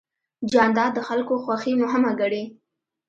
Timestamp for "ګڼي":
2.19-2.43